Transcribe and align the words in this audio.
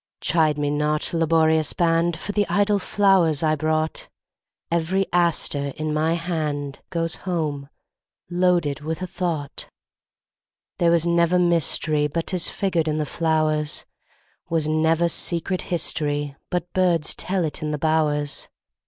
Chide 0.19 0.57
me 0.57 0.71
not, 0.71 1.13
laborious 1.13 1.73
band, 1.73 2.17
For 2.17 2.31
the 2.31 2.47
idle 2.49 2.79
flowers 2.79 3.43
I 3.43 3.53
brought; 3.55 4.09
Every 4.71 5.05
aster 5.13 5.73
in 5.75 5.93
my 5.93 6.15
handGoes 6.17 7.17
home 7.17 7.69
loaded 8.27 8.79
with 8.81 9.03
a 9.03 9.05
thought. 9.05 9.69
There 10.79 10.89
was 10.89 11.05
never 11.05 11.37
mysteryBut 11.37 12.25
'tis 12.25 12.49
figured 12.49 12.87
in 12.87 12.97
the 12.97 13.05
flowers; 13.05 13.85
SWas 14.49 14.67
never 14.67 15.07
secret 15.07 15.65
historyBut 15.69 16.63
birds 16.73 17.13
tell 17.13 17.43
it 17.43 17.61
in 17.61 17.69
the 17.69 17.77
bowers. 17.77 18.49